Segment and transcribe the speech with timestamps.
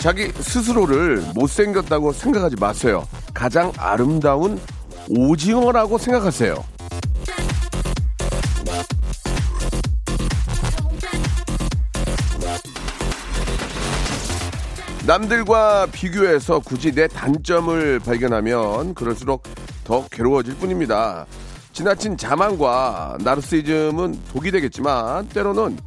[0.00, 4.58] 자기 스스로를 못생겼다고 생각하지 마세요 가장 아름다운
[5.10, 6.64] 오징어라고 생각하세요
[15.06, 19.42] 남들과 비교해서 굳이 내 단점을 발견하면 그럴수록
[19.82, 21.26] 더 괴로워질 뿐입니다.
[21.72, 25.78] 지나친 자만과 나르시즘은 독이 되겠지만 때로는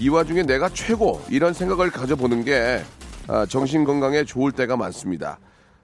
[0.00, 3.01] 이 와중에 내가 최고 이런 생각을 가져보는 게 아,
[3.48, 5.38] 정신 건강에 좋을 때가 많습니다.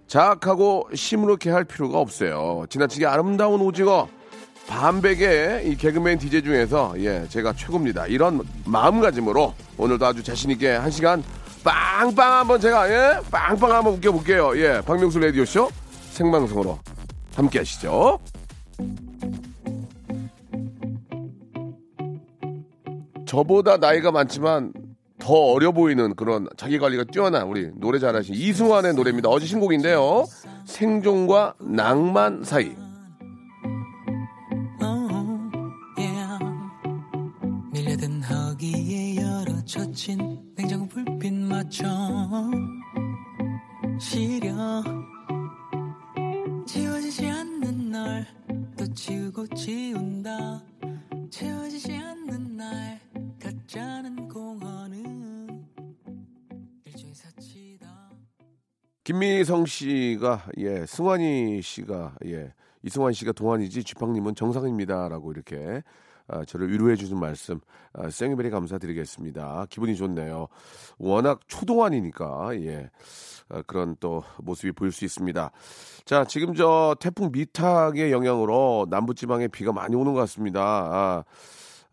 [0.07, 2.65] 자학하고 시무룩해 할 필요가 없어요.
[2.71, 4.09] 지나치게 아름다운 오징어
[4.67, 8.07] 반백의 이 개그맨 DJ 중에서 예 제가 최고입니다.
[8.07, 11.23] 이런 마음가짐으로 오늘도 아주 자신 있게 한 시간
[11.65, 14.59] 빵빵 한번 제가 예 빵빵 한번 웃겨볼게요.
[14.59, 15.71] 예 박명수 라디오 쇼
[16.11, 16.79] 생방송으로
[17.35, 18.19] 함께 하시죠.
[23.27, 24.73] 저보다 나이가 많지만
[25.19, 29.29] 더 어려 보이는 그런 자기 관리가 뛰어난 우리 노래 잘하신 이승환의 노래입니다.
[29.29, 30.25] 어제 신곡인데요.
[30.65, 32.75] 생존과 낭만 사이.
[37.73, 41.87] 밀려든 허기에 열어 젖힌 냉장고 불빛 맞춰
[44.01, 44.83] 시려
[46.67, 48.27] 지워지지 않는 널
[48.77, 50.58] 또 지우고 지운다
[59.19, 62.53] 김미성 씨가 예 승환이 씨가 예
[62.85, 65.83] 이승환 씨가 동안이지 쥐팡님은 정상입니다라고 이렇게
[66.29, 67.59] 아, 저를 위로해 주는 말씀
[67.93, 69.67] 아, 생유베리 감사드리겠습니다.
[69.71, 70.47] 기분이 좋네요.
[70.99, 72.91] 워낙 초동안이니까 예
[73.49, 75.51] 아, 그런 또 모습이 보일 수 있습니다.
[76.05, 80.61] 자 지금 저 태풍 미탁의 영향으로 남부 지방에 비가 많이 오는 것 같습니다.
[80.63, 81.25] 아,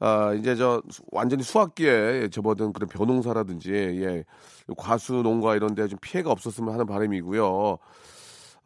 [0.05, 4.23] 아, 이제 저 수- 완전히 수학기에 접어든 그런 벼농사라든지 예,
[4.77, 7.77] 과수 농가 이런 데 좀 피해가 없었으면 하는 바람이고요.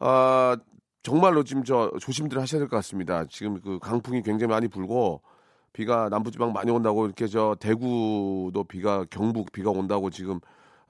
[0.00, 0.56] 아,
[1.02, 3.24] 정말로 지금 저 조심들 하셔야 될 것 같습니다.
[3.26, 5.22] 지금 그 강풍이 굉장히 많이 불고
[5.72, 10.40] 비가 남부지방 많이 온다고 이렇게 저 대구도 비가 경북 비가 온다고 지금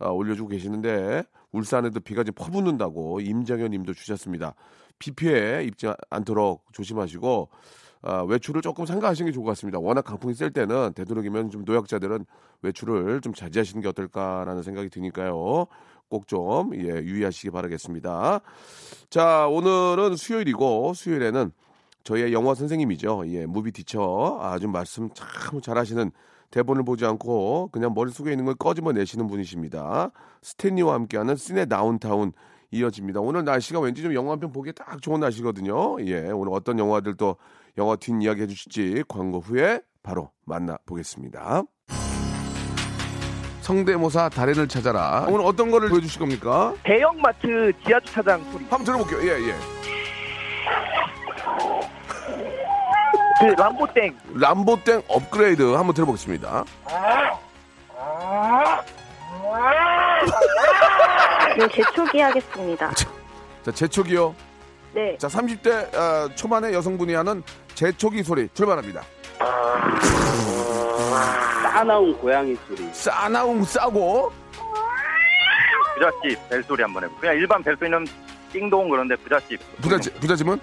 [0.00, 1.22] 아, 올려주고 계시는데
[1.52, 4.54] 울산에도 비가 지금 퍼붓는다고 임정현 님도 주셨습니다.
[4.98, 7.48] 비 피해 입지 않도록 조심하시고
[8.02, 9.78] 아, 외출을 조금 삼가하시는 게 좋을 것 같습니다.
[9.78, 12.24] 워낙 강풍이 셀 때는 되도록이면 좀 노약자들은
[12.62, 15.66] 외출을 좀 자제하시는 게 어떨까라는 생각이 드니까요.
[16.08, 18.40] 꼭 좀 예, 유의하시기 바라겠습니다.
[19.10, 21.52] 자, 오늘은 수요일이고 수요일에는
[22.02, 23.24] 저희의 영화 선생님이죠.
[23.28, 26.10] 예, 무비 티처 아주 말씀 참 잘하시는
[26.50, 30.10] 대본을 보지 않고 그냥 머릿속에 있는 걸 꺼집어 내시는 분이십니다.
[30.42, 32.32] 스탠리와 함께하는 시네 다운타운
[32.72, 33.20] 이어집니다.
[33.20, 36.00] 오늘 날씨가 왠지 좀 영화 한 편 보기에 딱 좋은 날씨거든요.
[36.06, 37.36] 예, 오늘 어떤 영화들 또
[37.78, 41.62] 영화 뒷이야기 해주실지 광고 후에 바로 만나보겠습니다.
[43.60, 45.26] 성대모사 달인을 찾아라.
[45.28, 46.74] 오늘 어떤 거를 보여주실 겁니까?
[46.82, 48.64] 대형마트 지하주차장 소리.
[48.64, 49.20] 한번 들어볼게요.
[49.30, 49.54] 예, 예.
[53.38, 54.18] 그 람보땡.
[54.34, 56.64] 람보땡 업그레이드 한번 들어보겠습니다.
[61.58, 62.90] 네, 재초기 하겠습니다.
[63.62, 64.34] 자, 재촉이요.
[64.94, 65.16] 네.
[65.18, 67.42] 자, 30대 아, 초반의 여성분이 하는
[67.74, 69.02] 재촉이 소리 출발합니다.
[71.72, 72.88] 싸나운 고양이 소리.
[72.92, 74.32] 싸나움 싸고
[75.94, 77.14] 부잣집 벨소리 한번 해보.
[77.16, 78.06] 그냥 일반 벨소리는
[78.52, 79.60] 띵동 그런데 부잣집.
[79.80, 80.60] 부자지, 부자지문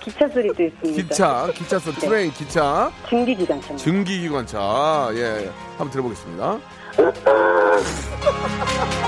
[0.00, 1.02] 기차 소리도 있습니다.
[1.02, 3.76] 기차, 기차 소 트레인, 기차, 중기기관차.
[3.76, 5.10] 증기기관차.
[5.14, 6.58] 예, 한번 들어보겠습니다.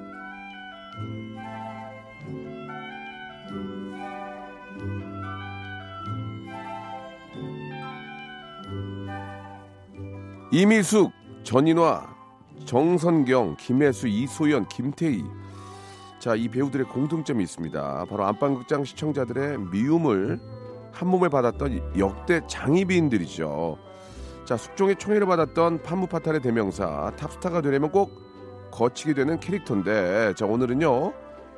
[10.53, 11.13] 이미숙,
[11.43, 12.13] 전인화,
[12.65, 15.23] 정선경, 김혜수, 이소연, 김태희.
[16.19, 18.05] 자, 이 배우들의 공통점이 있습니다.
[18.09, 20.41] 바로 안방극장 시청자들의 미움을
[20.91, 23.77] 한 몸에 받았던 역대 장희비인들이죠.
[24.43, 28.11] 자, 숙종의 총애를 받았던 판무파탈의 대명사 탑스타가 되려면 꼭
[28.71, 31.13] 거치게 되는 캐릭터인데 자, 오늘은요.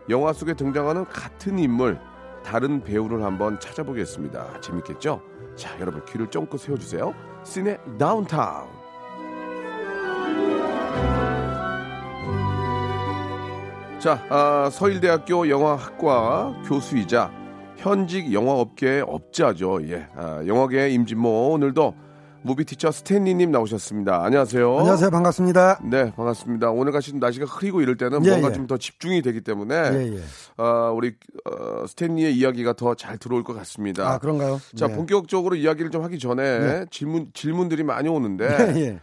[0.10, 2.00] 영화 속에 등장하는 같은 인물
[2.46, 4.62] 다른 배우를 한번 찾아보겠습니다.
[4.62, 5.20] 재밌겠죠?
[5.56, 7.16] 자, 여러분 귀를 쫑긋 세워주세요.
[7.44, 8.83] 시네 다운타운.
[14.04, 17.32] 자, 아, 서일대학교 영화학과 교수이자
[17.78, 19.80] 현직 영화업계의 업자죠.
[19.88, 21.96] 예, 아, 영화계 임진모 오늘도
[22.42, 24.22] 무비티처 스탠리님 나오셨습니다.
[24.26, 24.78] 안녕하세요.
[24.78, 25.10] 안녕하세요.
[25.10, 25.80] 반갑습니다.
[25.86, 26.72] 네, 반갑습니다.
[26.72, 28.54] 오늘 같이 날씨가 흐리고 이럴 때는 예, 뭔가 예.
[28.54, 30.62] 좀더 집중이 되기 때문에 예, 예.
[30.62, 31.16] 어, 우리
[31.46, 34.12] 어, 스탠리의 이야기가 더 잘 들어올 것 같습니다.
[34.12, 34.60] 아, 그런가요?
[34.76, 34.98] 자, 네.
[34.98, 36.86] 본격적으로 이야기를 좀 하기 전에 네.
[36.92, 39.00] 질문 질문들이 많이 오는데 예, 예.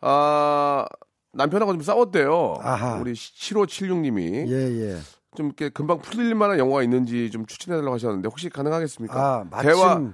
[0.00, 0.86] 아,
[1.32, 2.56] 남편하고 좀 싸웠대요.
[2.60, 2.96] 아하.
[3.00, 4.96] 우리 7576님이 예, 예.
[5.36, 9.14] 좀 이렇게 금방 풀릴 만한 영화가 있는지 좀 추천해달라고 하셨는데 혹시 가능하겠습니까?
[9.20, 10.12] 아, 마침 대화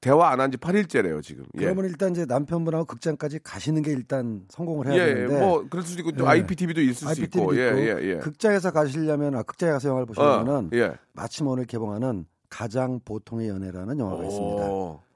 [0.00, 1.44] 대화 안 한 지 8일째래요 지금.
[1.54, 1.60] 예.
[1.60, 5.84] 그러면 일단 이제 남편분하고 극장까지 가시는 게 일단 성공을 해야 예, 예, 되는데 뭐 그럴
[5.84, 6.28] 수도 있고 또 예.
[6.30, 8.16] IPTV도 있을 수 IPTV 있고, 도 예, 있고 예, 예.
[8.18, 10.92] 극장에서 가시려면 아, 극장에 가서 영화를 어, 보시려면은 예.
[11.12, 14.62] 마침 오늘 개봉하는 가장 보통의 연애라는 영화가 있습니다.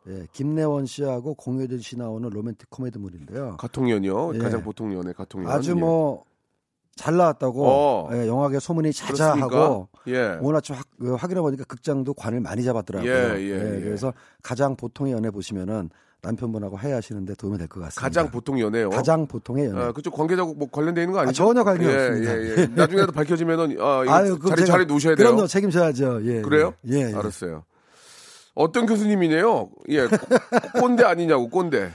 [0.06, 3.56] 오, 예, 김래원 씨하고 공효진 씨 나오는 로맨틱 코미디물인데요.
[3.58, 4.32] 가통연이요.
[4.34, 4.38] 예.
[4.38, 5.50] 가장 보통 연애 가통연.
[5.50, 5.74] 아주 예.
[5.74, 8.08] 뭐잘 나왔다고 어.
[8.12, 8.92] 예, 영화계 소문이?
[8.92, 10.38] 자자하고 예.
[10.40, 13.10] 오늘 아침 확, 그 확인해 보니까 극장도 관을 많이 잡았더라고요.
[13.10, 13.80] 예, 예, 예.
[13.80, 14.12] 그래서
[14.42, 15.90] 가장 보통의 연애 보시면은
[16.22, 18.00] 남편분하고 해하시는데 도움이 될 것 같습니다.
[18.00, 18.90] 가장 보통 연애요.
[18.90, 19.80] 가장 보통의 연애.
[19.80, 21.44] 아, 그쪽 관계자고 뭐 관련돼 있는 거 아, 아니죠?
[21.44, 22.36] 전혀 관계 예, 없습니다.
[22.38, 22.66] 예, 예.
[22.74, 25.26] 나중에라도 밝혀지면은 아, 아유, 자리 제가- 자리 놓으셔야 돼요.
[25.28, 26.20] 그럼요, 책임져야죠.
[26.24, 26.40] 예.
[26.42, 26.74] 그래요?
[26.88, 27.10] 예.
[27.10, 27.14] 예.
[27.14, 27.64] 알았어요.
[28.56, 29.68] 어떤 교수님이네요.
[29.90, 30.18] 예, 꼰-
[30.80, 31.90] 꼰대 아니냐고 꼰대.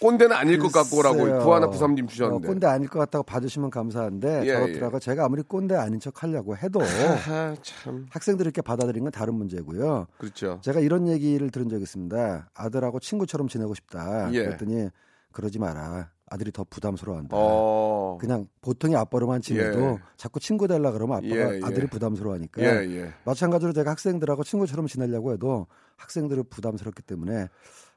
[0.00, 1.38] 꼰대는 아닐 것 같고라고 글쎄요.
[1.44, 2.48] 구하나 구삼님 어, 주셨는데.
[2.48, 6.80] 꼰대 아닐 것 같다고 봐주시면 감사한데 예, 저렇더라고 제가 아무리 꼰대 아닌 척 하려고 해도
[6.82, 10.08] 아, 참 학생들이 이렇게 받아들이는 건 다른 문제고요.
[10.18, 10.60] 그렇죠.
[10.64, 12.50] 제가 이런 얘기를 들은 적이 있습니다.
[12.52, 14.28] 아들하고 친구처럼 지내고 싶다.
[14.32, 14.42] 예.
[14.44, 14.88] 그랬더니
[15.30, 16.10] 그러지 마라.
[16.28, 17.36] 아들이 더 부담스러워한다.
[17.38, 18.18] 어.
[18.20, 19.98] 그냥 보통의 아빠로만 지내도 예.
[20.16, 21.60] 자꾸 친구 되려 그러면 아빠가 예, 예.
[21.62, 23.12] 아들이 부담스러워하니까 예, 예.
[23.24, 27.48] 마찬가지로 제가 학생들하고 친구처럼 지내려고 해도 학생들은 부담스럽기 때문에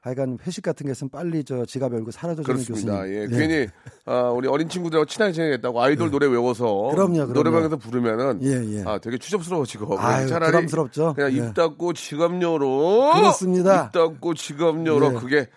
[0.02, 2.64] 하여간 회식 같은 게 있으면 빨리 저 지갑 열고 사라져주는.
[2.64, 2.94] 교수님.
[3.08, 3.28] 예, 예.
[3.28, 3.68] 괜히
[4.06, 7.34] 아, 우리 어린 친구들하고 친하게 지내겠다고 아이돌 노래 외워서 그럼요, 그럼요.
[7.34, 8.84] 노래방에서 부르면은 예, 예.
[8.86, 11.16] 아 되게 추접스러워지고 아유, 차라리 부담스럽죠.
[11.16, 11.36] 그냥 예.
[11.38, 13.88] 입 닫고 지갑 열어 그렇습니다.
[13.88, 15.20] 입 닫고 지갑 열어 예.
[15.20, 15.48] 그게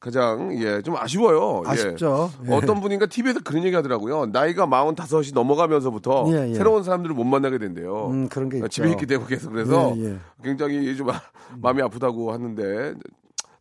[0.00, 1.62] 가장 예 좀 아쉬워요.
[1.66, 1.70] 예.
[1.70, 2.30] 아쉽죠.
[2.48, 2.52] 예.
[2.54, 4.26] 어떤 분인가 TV에서 그런 얘기 하더라고요.
[4.26, 6.54] 나이가 45이 넘어가면서부터 예, 예.
[6.54, 8.06] 새로운 사람들을 못 만나게 된대요.
[8.08, 8.68] 음, 그런 게 있죠.
[8.68, 10.16] 집에 있기 때문에 계속 그래서 예, 예.
[10.42, 11.20] 굉장히 좀 아-
[11.60, 12.94] 마음이 아프다고 하는데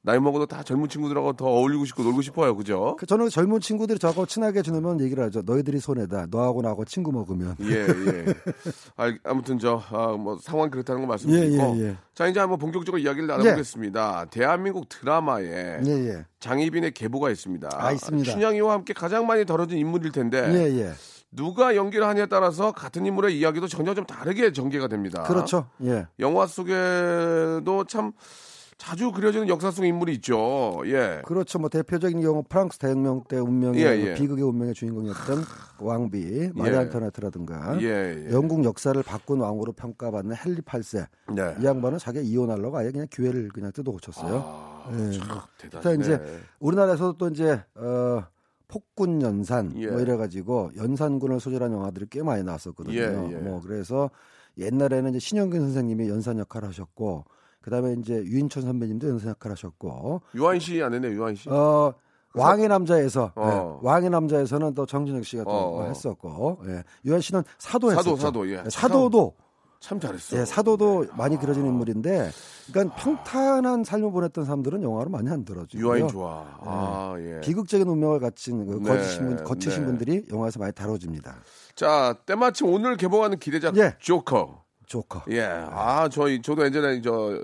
[0.09, 2.55] 나이 먹어도 다 젊은 친구들하고 더 어울리고 싶고 놀고 싶어요.
[2.55, 2.95] 그죠?
[2.97, 5.43] 그 저는 젊은 친구들이 저하고 친하게 지내면 얘기를 하죠.
[5.45, 6.25] 너희들이 손해다.
[6.31, 7.55] 너하고 나하고 친구 먹으면.
[7.61, 8.25] 예, 예.
[8.97, 11.63] 아, 아무튼 저, 아, 뭐, 상황 그렇다는 거 말씀드리고.
[11.63, 11.97] 예, 예, 예.
[12.15, 14.25] 자, 이제 한번 본격적으로 이야기를 나눠보겠습니다.
[14.31, 16.25] 대한민국 드라마에 예, 예.
[16.39, 17.69] 장희빈의 계보가 있습니다.
[17.71, 18.31] 아, 있습니다.
[18.31, 20.39] 춘향이와 함께 가장 많이 다뤄진 인물일 텐데.
[20.51, 20.93] 예, 예.
[21.31, 25.21] 누가 연기를 하냐에 따라서 같은 인물의 이야기도 전혀 좀 다르게 전개가 됩니다.
[25.21, 25.67] 그렇죠.
[25.83, 26.07] 예.
[26.17, 28.13] 영화 속에도 참
[28.79, 30.81] 자주 그려지는 역사 속 인물이 있죠.
[30.85, 31.21] 예.
[31.25, 31.59] 그렇죠.
[31.59, 34.13] 뭐 대표적인 경우 프랑스 대혁명 때 운명의 예, 예.
[34.13, 35.43] 비극의 운명의 주인공이었던
[35.81, 38.31] 왕비 마리 안토네트라든가 예, 예.
[38.31, 41.55] 영국 역사를 바꾼 왕으로 평가받는 헨리 8세 네.
[41.59, 44.43] 이 양반은 자기 이혼하려고 아예 그냥 기회를 그냥 뜯어 고쳤어요.
[44.45, 45.69] 아, 예.
[45.69, 45.97] 대단해.
[45.99, 48.23] 이제 우리나라에서도 또 이제 어
[48.69, 49.87] 폭군 연산 예.
[49.87, 52.95] 뭐 이래 가지고 연산군을 소재로 한 영화들이 꽤 많이 나왔었거든요.
[52.95, 53.35] 예, 예.
[53.39, 54.09] 뭐 그래서
[54.57, 57.25] 옛날에는 이제 신영균 선생님이 연산 역할을 하셨고
[57.69, 61.49] 그다음에 이제 유인천 선배님도 연산 역할을 하셨고 유한 씨안 했네, 유한 씨.
[61.49, 61.93] 어
[62.33, 63.79] 왕의 남자에서 어.
[63.81, 65.87] 예, 왕의 남자에서는 또 정준혁 씨가 또 어, 어.
[65.87, 66.83] 했었고 예.
[67.05, 68.17] 유한 씨는 사도 사도, 했었죠.
[68.17, 68.63] 사도, 예.
[68.69, 69.35] 사도도
[69.79, 70.37] 참 잘했어.
[70.37, 72.31] 예, 사도도 많이 그려진 인물인데
[72.71, 75.81] 그러니까 평탄한 삶을 보냈던 사람들은 영화로 많이 안 들어줘요.
[75.81, 76.45] 유아인 좋아.
[76.59, 77.39] 아, 예.
[77.39, 79.85] 비극적인 운명을 갖춘 그 네, 거치신, 분, 거치신 네.
[79.85, 81.37] 분들이 영화에서 많이 다뤄집니다.
[81.75, 83.95] 자, 때마침 오늘 개봉하는 기대작 예.
[83.99, 84.68] 조커.
[84.89, 85.23] 조커.
[85.29, 85.43] 예.
[85.43, 87.41] 아, 저희 저도 예전에 저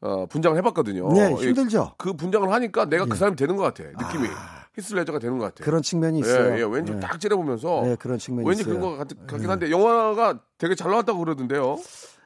[0.00, 1.12] 어, 분장을 해봤거든요.
[1.12, 1.94] 네, 예, 힘들죠.
[1.98, 3.18] 그 분장을 하니까 내가 그 예.
[3.18, 3.84] 사람이 되는 것 같아.
[3.84, 4.28] 느낌이.
[4.76, 5.64] 히스레저가 되는 것 같아.
[5.64, 6.58] 그런 측면이 예, 있어요.
[6.58, 6.62] 예.
[6.62, 7.00] 왠지 예.
[7.00, 8.78] 딱 째려보면서 네, 그런 측면이 왠지 있어요.
[8.78, 11.78] 그런 것 같, 같긴 한데 영화가 되게 잘 나왔다고 그러던데요.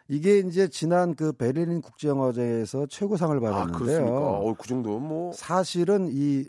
[0.09, 3.79] 이게 이제 지난 그 베를린 국제영화제에서 최고상을 아, 받았는데요.
[3.79, 4.17] 그렇습니까?
[4.17, 6.45] 어, 그 정도 뭐 사실은 이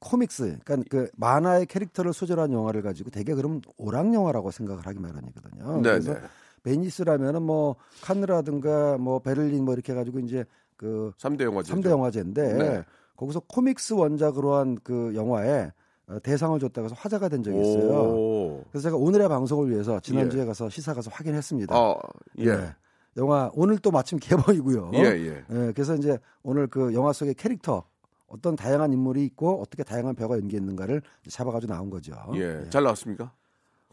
[0.00, 4.98] 코믹스, 그러니까 그 만화의 캐릭터를 소재로 한 영화를 가지고 되게 그럼 오락 영화라고 생각을 하기
[4.98, 5.76] 마련이거든요.
[5.76, 6.20] 네, 그래서 네.
[6.66, 10.44] 베니스라면은 뭐 칸느라든가 뭐 베를린 뭐 이렇게 해가지고 이제
[10.76, 11.72] 그 3대 영화제.
[11.72, 12.84] 3대 영화제인데 네.
[13.16, 15.70] 거기서 코믹스 원작으로 한 그 영화에
[16.08, 17.90] 어, 대상을 줬다고 해서 화제가 된 적이 있어요.
[17.90, 18.64] 오.
[18.70, 20.44] 그래서 제가 오늘의 방송을 위해서 지난주에 예.
[20.44, 21.74] 가서 시사 가서 확인했습니다.
[21.74, 21.96] 아,
[22.38, 22.44] 예.
[22.56, 22.74] 네.
[23.16, 24.90] 영화 오늘 또 마침 개봉이고요.
[24.94, 25.44] 예, 예.
[25.50, 27.82] 예, 그래서 이제 오늘 그 영화 속의 캐릭터
[28.28, 32.12] 어떤 다양한 인물이 있고 어떻게 다양한 배우가 연기했는가를 잡아가지고 나온 거죠.
[32.34, 32.66] 예.
[32.70, 33.32] 잘 나왔습니까?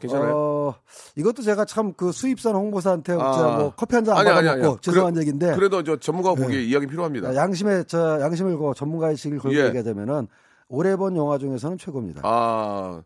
[0.00, 0.34] 괜찮아요?
[0.36, 0.74] 어,
[1.16, 3.32] 이것도 제가 참 그 수입산 홍보사한테 아.
[3.32, 4.80] 진짜 뭐 커피 한잔 아니, 받아먹고.
[4.80, 6.64] 죄송한 그래- 얘기인데 그래도 저 전문가 보기에 네.
[6.64, 7.34] 이야기 필요합니다.
[7.34, 9.66] 양심의 저 양심을 그 전문가의 식을 걸고 예.
[9.66, 10.26] 얘기하자면은
[10.68, 12.22] 올해 본 영화 중에서는 최고입니다.
[12.24, 13.02] 아,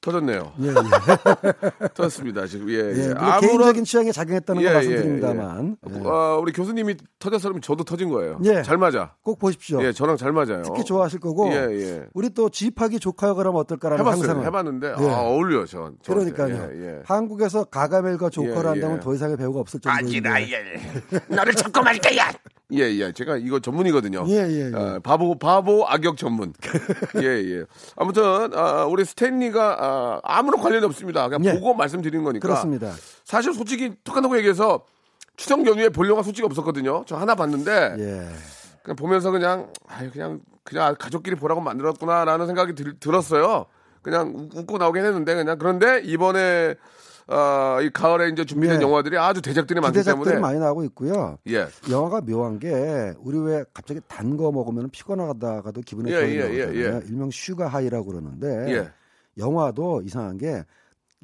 [0.00, 0.52] 터졌네요.
[0.60, 0.72] 예, 예.
[1.94, 2.46] 터졌습니다.
[2.46, 3.14] 지금 예, 예, 예.
[3.14, 5.94] 물론 개인적인 취향에 작용했다는 예, 거 예, 말씀드립니다만 예.
[5.94, 6.02] 예.
[6.04, 8.38] 아, 우리 교수님이 터졌으면 저도 터진 거예요.
[8.44, 8.62] 예.
[8.62, 9.14] 잘 맞아.
[9.22, 9.82] 꼭 보십시오.
[9.82, 10.62] 예, 저랑 잘 맞아요.
[10.64, 12.06] 특히 좋아하실 거고 예, 예.
[12.14, 14.22] 우리 또 지입하기 조카 역을 하면 어떨까라는 해봤어요.
[14.22, 15.10] 상상을 해봤는데 예.
[15.10, 15.76] 아, 어울려 저.
[16.02, 16.32] 저한테.
[16.36, 16.70] 그러니까요.
[16.74, 17.02] 예, 예.
[17.04, 19.00] 한국에서 가가멜과 조커를 예, 한다면 예.
[19.00, 20.30] 더 이상의 배우가 없을 정도인데.
[21.28, 22.30] 너를 잡고 말 거야.
[22.72, 23.12] 예, 예.
[23.12, 24.24] 제가 이거 전문이거든요.
[24.28, 24.72] 예, 예, 예.
[24.74, 26.52] 아, 바보, 바보 악역 전문.
[27.22, 27.64] 예, 예.
[27.94, 28.22] 아무튼,
[28.54, 31.28] 아, 우리 스탠리가, 아, 아무런 관련이 없습니다.
[31.28, 31.52] 그냥 예.
[31.58, 32.46] 보고 말씀드리는 거니까.
[32.48, 32.92] 그렇습니다.
[33.24, 34.84] 사실 솔직히 톡 까놓고 얘기해서
[35.36, 37.04] 추석 연휴에 볼 영화 솔직히 없었거든요.
[37.06, 38.28] 저 하나 봤는데, 예.
[38.82, 43.66] 그냥 보면서 그냥, 아유, 그냥, 그냥 가족끼리 보라고 만들었구나라는 생각이 들, 들었어요.
[44.02, 45.56] 그냥 웃- 웃고 나오긴 했는데, 그냥.
[45.58, 46.74] 그런데 이번에,
[47.28, 48.84] 아, 이 가을에 이제 준비된 예.
[48.84, 50.40] 영화들이 아주 대작들이 많기 기대작들이 때문에.
[50.40, 51.38] 많이 나오고 있고요.
[51.48, 51.66] 예.
[51.90, 56.66] 영화가 묘한 게 우리 왜 갑자기 단 거 먹으면 피곤하다가도 기분이 예, 좋아지는 예, 예,
[56.84, 57.02] 거잖아요.
[57.08, 58.90] 일명 sugar high라고 그러는데 예.
[59.38, 60.64] 영화도 이상한 게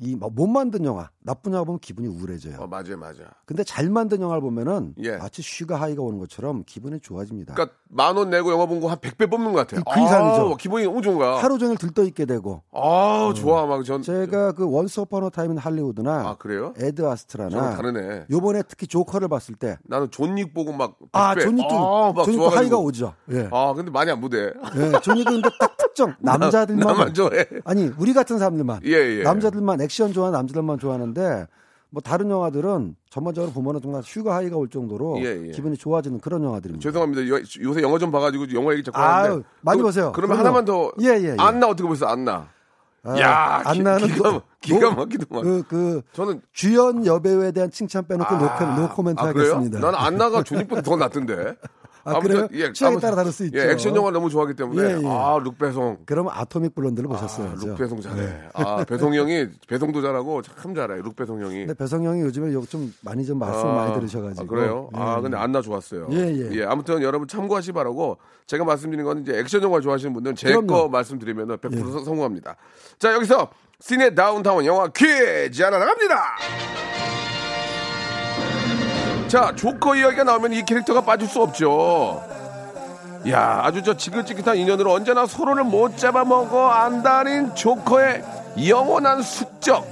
[0.02, 2.56] 이 못 만든 영화, 나쁜 영화 보면 기분이 우울해져요.
[2.58, 3.22] 어, 맞아요, 맞아.
[3.46, 5.16] 근데 잘 만든 영화를 보면은 예.
[5.16, 7.54] 마치 슈가 하이가 오는 것처럼 기분이 좋아집니다.
[7.54, 9.82] 그러니까 만 원 내고 영화 본 거 한 100배 뽑는 것 같아요.
[9.84, 10.52] 그 이상이죠.
[10.52, 11.36] 아, 기분이 너무 좋은 거야.
[11.36, 13.64] 하루 종일 들떠 있게 되고 아, 좋아.
[13.66, 14.02] 막 전.
[14.02, 16.74] 제가 그 Once Upon a Time in Hollywood나 아, 그래요?
[16.78, 18.26] Ad Astra나 다르네.
[18.30, 20.96] 요번에 특히 조커를 봤을 때 나는 존 윅 보고 막.
[21.12, 21.42] 아, 100배.
[21.42, 22.58] 존 윅도 아, 막 존 윅도 좋아가지고.
[22.58, 23.14] high가 오죠.
[23.30, 23.48] 예.
[23.52, 24.38] 아, 근데 많이 안 보대.
[24.76, 27.46] 예, 존 윅도 근데 딱 특정 남자들만 나만 좋아해.
[27.64, 29.22] 아니 우리 같은 사람들만 예, 예.
[29.22, 31.46] 남자들만 액션 좋아하는 남자들만 좋아하는데
[31.90, 35.50] 뭐 다른 영화들은 전반적으로 보면은 정말 슈가 하이가 올 정도로 예, 예.
[35.50, 36.82] 기분이 좋아지는 그런 영화들입니다.
[36.82, 37.28] 죄송합니다.
[37.28, 39.48] 요, 요새 영화 좀 봐가지고 영화 얘기 자꾸 아유, 하는데.
[39.60, 40.12] 많이 그- 보세요.
[40.14, 40.56] 그러면 그럼요.
[40.56, 40.90] 하나만 더.
[41.02, 41.36] 예, 예, 예.
[41.38, 42.10] 안나 어떻게 보셨어요?
[42.14, 42.48] 안나.
[43.04, 45.42] 아, 야, 안나는 기, 기가, 뭐- 기가 뭐- 막히더만.
[45.44, 48.44] 그, 그 저는 주연 여배우에 대한 칭찬 빼놓고 노,
[48.80, 49.26] 노 코멘트 아?
[49.26, 49.78] 하겠습니다.
[49.80, 51.56] 난 안나가 존 윅보다 더 낫던데.
[52.04, 52.48] 아, 그래요?
[52.72, 53.58] 취향에 아무튼, 따라 다를 수 있죠.
[53.58, 54.82] 예, 액션 영화 너무 좋아하기 때문에.
[54.82, 55.06] 예, 예.
[55.06, 55.98] 아, 뤽 베송.
[56.04, 57.50] 그러면 Atomic Blonde를 보셨어요.
[57.50, 58.48] 아, 뤽 베송 잘해.
[58.54, 60.96] 아, 배송 형이 배송도 잘하고 참 잘해.
[61.02, 61.58] 뤽 베송 형이.
[61.66, 64.42] 근데 베송 형이 요즘에 욕 좀 많이 좀 말씀 아, 많이 들으셔 가지고.
[64.44, 64.88] 아, 그래요?
[64.94, 65.22] 아, 예.
[65.22, 66.08] 근데 안나 좋았어요.
[66.12, 66.64] 예, 예.
[66.64, 68.16] 아무튼 여러분 참고하시 기 바라고
[68.46, 70.52] 제가 말씀드린 건 이제 액션 영화 좋아하시는 분들은 제.
[70.62, 72.04] 거 말씀드리면 100% 예.
[72.04, 72.56] 성공합니다.
[72.98, 76.14] 자, 여기서 시네 다운타운 영화 퀴즈 하나 나갑니다.
[79.32, 82.22] 자, 조커 이야기가 나오면 이 캐릭터가 빠질 수 없죠.
[83.30, 88.22] 야, 아주 저 지긋지긋한 인연으로 언제나 서로를 못 잡아먹어 안달인 조커의
[88.68, 89.86] 영원한 숙적.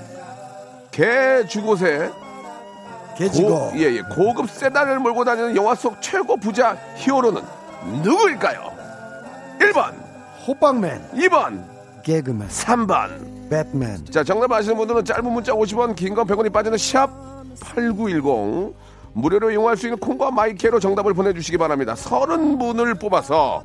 [0.90, 2.10] 개 주곳에
[3.16, 3.48] 개지고.
[3.48, 4.02] 고, 예, 예.
[4.14, 7.40] 고급 세단을 몰고 다니는 영화 속 최고 부자 히어로는
[8.02, 8.70] 누구일까요?
[9.58, 9.94] 1번,
[10.46, 11.64] 호빵맨, 2번,
[12.02, 13.48] 개그맨, 3번.
[13.48, 14.04] 배트맨.
[14.10, 17.08] 자, 정답 아시는 분들은 짧은 문자 50원, 긴 건 100원이 빠지는 샵
[17.58, 18.74] 8910.
[19.12, 21.94] 무료로 이용할 수 있는 콩과 my K로 정답을 보내주시기 바랍니다.
[21.94, 23.64] 30분을 뽑아서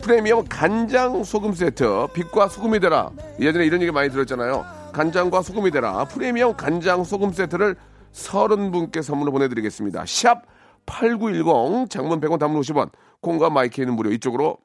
[0.00, 3.10] 프리미엄 간장 소금 세트, 빛과 소금이 되라.
[3.40, 4.64] 예전에 이런 얘기 많이 들었잖아요.
[4.92, 6.04] 간장과 소금이 되라.
[6.06, 7.76] 프리미엄 간장 소금 세트를
[8.12, 10.04] 30분께 선물로 보내드리겠습니다.
[10.06, 10.42] 샵
[10.86, 14.58] 8910, 장문 100원 단문 50원, 콩과 my K는 무료 이쪽으로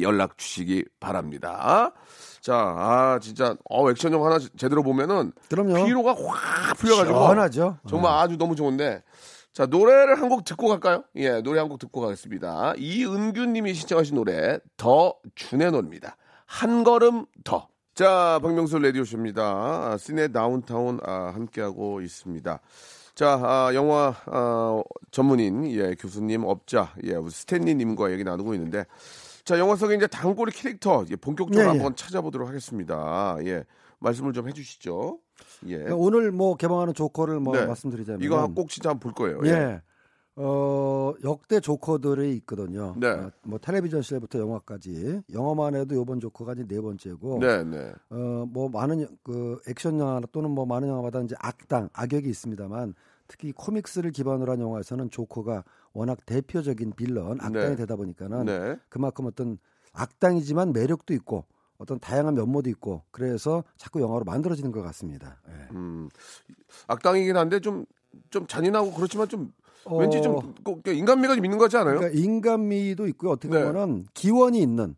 [0.00, 1.92] 연락 주시기 바랍니다.
[2.40, 5.84] 자, 아, 진짜, 어, 액션 영화 하나 제대로 보면은 그럼요.
[5.84, 7.78] 피로가 확 풀려가지고 시원하죠.
[7.88, 9.02] 정말 아주 너무 좋은데
[9.56, 11.04] 자 노래를 한 곡 듣고 갈까요?
[11.14, 12.74] 예 노래 한 곡 듣고 가겠습니다.
[12.76, 16.18] 이은규 님이 신청하신 노래 더 준의 노래입니다.
[16.44, 17.66] 한 걸음 더.
[17.94, 19.42] 자 박명수 레디오쇼입니다.
[19.42, 22.60] 아, 시내 다운타운 아, 함께하고 있습니다.
[23.14, 28.84] 자 아, 영화 아, 전문인 예 교수님 업자 예 우리 스탠리 님과 얘기 나누고 있는데
[29.44, 31.68] 자 영화 속에 이제 단골 캐릭터 예, 본격적으로 예, 예.
[31.70, 33.38] 한번 찾아보도록 하겠습니다.
[33.44, 33.64] 예
[34.00, 35.18] 말씀을 좀 해주시죠.
[35.66, 35.76] 예.
[35.78, 37.66] 그러니까 오늘 뭐 개봉하는 조커를 뭐 네.
[37.66, 39.40] 말씀드리자면 이거 꼭 진짜 한번 볼 거예요.
[39.46, 39.80] 예.
[40.38, 42.94] 어, 역대 조커들이 있거든요.
[42.98, 43.08] 네.
[43.08, 45.22] 어, 뭐 텔레비전 시대부터 영화까지.
[45.32, 47.38] 영화만 해도 이번 조커가 이제 네 번째고.
[47.40, 47.92] 네, 네.
[48.10, 52.94] 어, 뭐 많은 여- 그 액션 영화 또는 뭐 많은 영화마다 이제 악당, 악역이 있습니다만
[53.28, 55.64] 특히 코믹스를 기반으로 한 영화에서는 조커가
[55.94, 57.76] 워낙 대표적인 빌런, 악당이 네.
[57.76, 58.76] 되다 보니까는 네.
[58.90, 59.56] 그만큼 어떤
[59.94, 61.44] 악당이지만 매력도 있고
[61.78, 65.36] 어떤 다양한 면모도 있고 그래서 자꾸 영화로 만들어지는 것 같습니다.
[65.48, 65.52] 예.
[65.74, 66.08] 음,
[66.86, 67.84] 악당이긴 한데 좀,
[68.30, 69.52] 좀 잔인하고 그렇지만 좀
[69.84, 71.98] 어, 왠지 좀꼭 인간미가 좀 있는 것 같지 않아요?
[71.98, 73.32] 그러니까 인간미도 있고요.
[73.32, 73.64] 어떻게 네.
[73.64, 74.96] 보면은 기원이 있는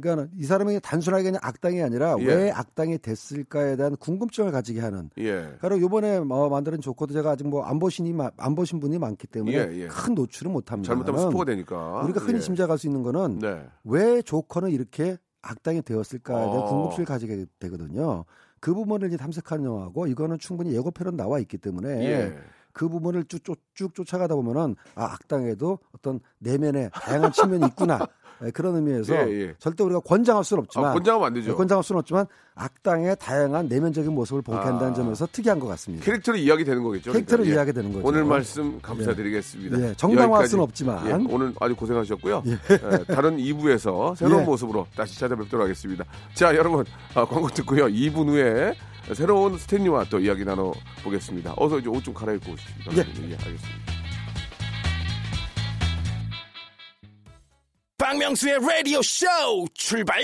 [0.00, 2.24] 그러니까 이 사람이 단순하게 그냥 악당이 아니라 예.
[2.24, 5.10] 왜 악당이 됐을까에 대한 궁금증을 가지게 하는.
[5.18, 5.56] 예.
[5.60, 7.78] 바로 요번에 어, 만드는 조커도 제가 아직 뭐안
[8.14, 9.88] 마- 안 보신 분이 많기 때문에 예, 예.
[9.88, 10.88] 큰 노출은 못 합니다.
[10.88, 12.02] 잘못하면 스포가 되니까.
[12.02, 12.40] 우리가 흔히 예.
[12.40, 13.66] 짐작할 수 있는 거는 네.
[13.84, 16.64] 왜 조커는 이렇게 악당이 되었을까에 대한 어.
[16.64, 18.24] 궁금증을 가지게 되거든요.
[18.60, 22.38] 그 부분을 이제 탐색한 영화고 이거는 충분히 예고편은 나와 있기 때문에 예.
[22.72, 27.98] 그 부분을 쭉, 쭉, 쭉 쫓아가다 보면은 아 악당에도 어떤 내면의 다양한 측면이 있구나
[28.44, 29.54] 예, 그런 의미에서 예, 예.
[29.58, 31.50] 절대 우리가 권장할 수는 없지만 아, 권장하면 안 되죠.
[31.50, 34.94] 예, 권장할 수는 없지만 악당의 다양한 내면적인 모습을 보게 한다는 아.
[34.94, 36.04] 점에서 특이한 것 같습니다.
[36.04, 37.12] 캐릭터를 이야기 되는 거겠죠.
[37.12, 37.44] 그러니까.
[37.44, 37.54] 예.
[37.54, 38.06] 이야기 되는 거죠.
[38.06, 39.80] 오늘 말씀 감사드리겠습니다.
[39.80, 40.50] 예, 정당화할 여기까지.
[40.50, 41.06] 수는 없지만.
[41.06, 42.42] 예, 오늘 아주 고생하셨고요.
[42.46, 42.58] 예,
[43.12, 44.44] 다른 2부에서 새로운 예.
[44.44, 46.04] 모습으로 다시 찾아뵙도록 하겠습니다.
[46.34, 47.86] 자, 여러분 아, 광고 듣고요.
[47.86, 48.74] 2부 후에
[49.14, 51.54] 새로운 스탠리와 또 이야기 나눠보겠습니다.
[51.56, 52.92] 어서 이제 옷 좀 갈아입고 오십시오.
[52.92, 52.98] 예.
[52.98, 53.02] 예,
[53.34, 53.97] 알겠습니다.
[58.08, 59.26] 박명수의 라디오 쇼
[59.74, 60.22] 출발!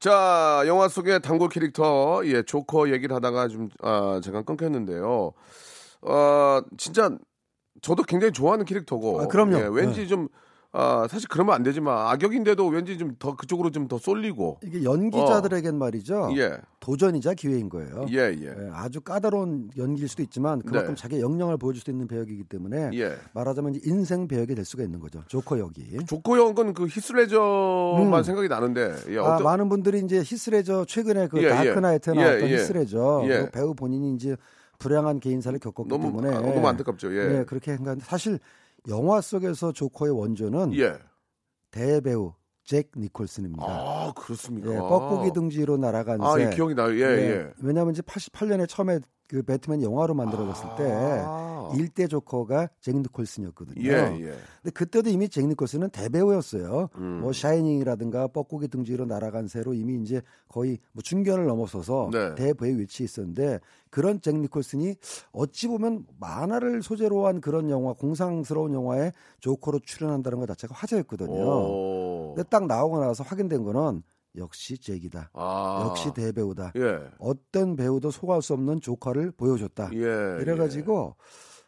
[0.00, 5.34] 자, 영화 속의 단골 캐릭터, 예, 조커 얘기를 하다가 좀, 아, 잠깐 끊겼는데요.
[6.00, 7.10] 어, 진짜,
[7.82, 9.20] 저도 굉장히 좋아하는 캐릭터고.
[9.20, 9.58] 아, 그럼요.
[9.58, 10.06] 예, 왠지 네.
[10.06, 10.28] 좀,
[10.78, 14.58] 아, 사실 그러면 안 되지만, 악역인데도 왠지 좀 더 그쪽으로 좀 더 쏠리고.
[14.62, 16.28] 이게 연기자들에겐 말이죠.
[16.36, 18.04] 예, 도전이자 기회인 거예요.
[18.10, 18.46] 예, 예.
[18.46, 21.00] 예, 아주 까다로운 연기일 수도 있지만 그만큼 네.
[21.00, 23.16] 자기 역량을 보여줄 수 있는 배역이기 때문에 예.
[23.32, 25.22] 말하자면 인생 배역이 될 수가 있는 거죠.
[25.28, 26.04] 조커 역이.
[26.06, 28.22] 조커 형은 그 히스레저만 음.
[28.22, 31.48] 생각이 나는데, 예, 아, 어떤, 많은 분들이 이제 히스레저 최근에 그 예, 예.
[31.48, 32.54] 다크나이트에 예, 나왔던 예.
[32.54, 33.38] 히스레저 예.
[33.44, 34.36] 그 배우 본인이 이제
[34.78, 37.28] 불행한 개인사를 겪었기 너무, 때문에 아, 너무 안타깝죠, 예.
[37.28, 38.38] 네, 그렇게 생각하는데 사실
[38.88, 40.98] 영화 속에서 조커의 원조는 예.
[41.70, 42.34] 대배우
[42.66, 43.64] 잭 니콜슨입니다.
[43.64, 44.72] 아, 그렇습니까?
[44.72, 46.46] 예, 뻐꾸기 등지로 날아간 아, 새.
[46.46, 46.92] 예, 기억이 나요.
[46.94, 47.52] 예, 예.
[47.62, 51.72] 왜냐하면 이제 88년에 처음에 그 배트맨 영화로 만들어졌을 때 아.
[51.76, 53.82] 일대 조커가 잭 니콜슨이었거든요.
[53.84, 54.34] 예, 예.
[54.62, 56.88] 근데 그때도 이미 잭 니콜슨은 대배우였어요.
[56.96, 57.20] 음.
[57.22, 62.34] 뭐 샤이닝이라든가 뻐꾸기 등지로 날아간 새로 이미 이제 거의 뭐 중견을 넘어서서 네.
[62.36, 64.94] 대배우 위치에 있었는데 그런 잭 니콜슨이
[65.32, 71.34] 어찌 보면 만화를 소재로 한 그런 영화 공상스러운 영화에 조커로 출연한다는 것 자체가 화제였거든요.
[72.36, 72.42] 오.
[72.42, 74.02] 근데 딱 나오고 나서 확인된 거는
[74.36, 75.30] 역시 잭이다.
[75.32, 75.86] 아.
[75.88, 76.72] 역시 대배우다.
[76.76, 77.00] 예.
[77.18, 79.90] 어떤 배우도 소화할 수 없는 조커를 보여줬다.
[79.94, 80.42] 예.
[80.42, 81.16] 이래가지고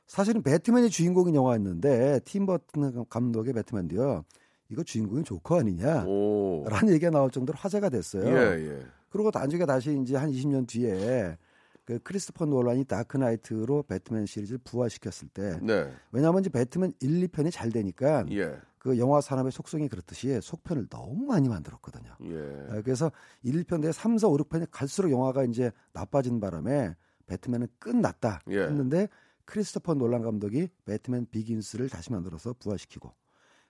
[0.06, 4.24] 사실은 배트맨이 주인공인 영화였는데 팀 버튼 감독의 배트맨도요.
[4.70, 6.04] 이거 주인공이 조커 아니냐?
[6.04, 6.04] 예.
[6.06, 6.64] 오.
[6.68, 8.26] 라는 얘기가 나올 정도로 화제가 됐어요.
[8.26, 8.82] 예, 예.
[9.08, 11.38] 그리고 나중에 다시 이제 한 20년 뒤에
[11.86, 15.90] 그 크리스토퍼 노란이 Dark Knight로 배트맨 시리즈를 부활시켰을 때 네.
[16.12, 18.58] 왜냐하면 이제 배트맨 1, 2편이 잘 되니까 예.
[18.78, 22.14] 그 영화 산업의 속성이 그렇듯이 속편을 너무 많이 만들었거든요.
[22.22, 22.66] 예.
[22.70, 23.10] 아, 그래서
[23.42, 26.94] 1, 2편 대 3, 4, 5, 6편이 갈수록 영화가 이제 나빠진 바람에
[27.26, 28.62] 배트맨은 끝났다 예.
[28.62, 29.08] 했는데
[29.44, 33.12] 크리스토퍼 놀란 감독이 Batman Begins를 다시 만들어서 부활시키고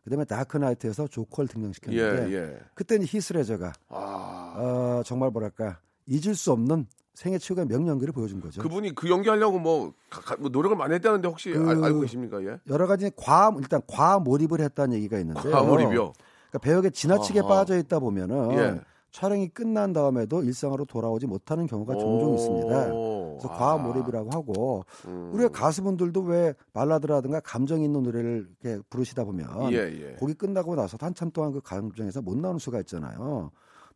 [0.03, 2.59] 그다음에 다크나이트에서 조커를 예, 등장시켰는데 예.
[2.75, 4.55] 그때는 히스레저가 아.
[4.57, 6.87] 어, 정말 뭐랄까 잊을 수 없는
[7.19, 8.63] 생애 최고의 명연기를 보여준 거죠.
[8.63, 12.41] 그분이 그 연기하려고 뭐, 가- 가- 뭐 노력을 많이 했다는데 혹시 그- 알, 알고 계십니까?
[12.45, 12.61] 예?
[12.69, 15.53] 여러 가지 과 일단 과 몰입을 했다는 얘기가 있는데요.
[15.53, 16.13] 과몰입이요?
[16.13, 17.49] 그러니까 배역에 지나치게 아하.
[17.49, 18.81] 빠져 있다 보면은 예.
[19.11, 22.35] 촬영이 끝난 다음에도 일상으로 돌아오지 못하는 경우가 종종 오.
[22.37, 22.69] 있습니다.
[22.69, 23.57] 그래서 아.
[23.59, 25.31] 과몰입이라고 하고 음.
[25.35, 30.17] 우리가 가수분들도 왜 발라드라든가 감정 있는 노래를 이렇게 부르시다 보면 예, 예.
[30.21, 33.51] 곡이 끝나고 나서 한참 동안 그 감정에서 못 나오는 수가 있잖아요.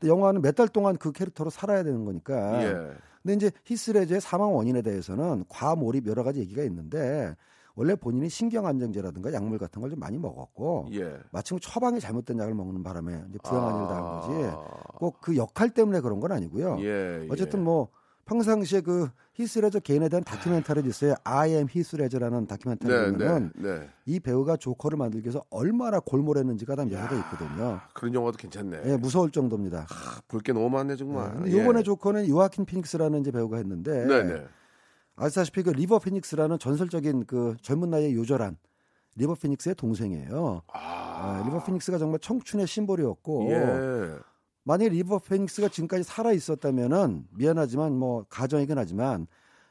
[0.04, 2.62] 영화는 몇 달 동안 그 캐릭터로 살아야 되는 거니까.
[2.62, 2.90] 예.
[3.22, 7.34] 근데 이제 히스레저의 사망 원인에 대해서는 과몰입 여러 가지 얘기가 있는데
[7.74, 11.16] 원래 본인이 신경 안정제라든가 약물 같은 걸 좀 많이 먹었고 예.
[11.30, 14.32] 마침 처방이 잘못된 약을 먹는 바람에 이제 불행한 일을 당한 거지.
[14.50, 14.64] 아.
[14.98, 16.78] 꼭그 역할 때문에 그런 건 아니고요.
[16.80, 17.26] 예.
[17.30, 17.64] 어쨌든 예.
[17.64, 17.88] 뭐
[18.24, 21.14] 평상시에 그 히스레저 개인에 대한 다큐멘터리도 있어요.
[21.24, 23.88] I am 히스레저라는 다큐멘터리 네, 보면은 네, 네.
[24.06, 27.80] 이 배우가 조커를 만들기 위해서 얼마나 골몰했는지가 다 묘사돼 있거든요.
[27.94, 28.82] 그런 영화도 괜찮네.
[28.85, 29.87] 예, 무서울 정도입니다.
[30.28, 31.32] 볼게 너무 많네 정말.
[31.32, 31.58] 근데 예.
[31.58, 34.46] 요번에 조커는 요아킨 피닉스라는 이제 배우가 했는데 네, 네.
[35.16, 38.56] 아시다시피 그 리버 피닉스라는 전설적인 그 젊은 나이에 요절한
[39.16, 40.62] 리버 피닉스의 동생이에요.
[40.72, 44.31] 아, 리버 피닉스가 정말 청춘의 심볼이었고 예.
[44.64, 49.27] 만약에 리버 피닉스가 지금까지 살아 있었다면은 미안하지만 뭐 가정이긴 하지만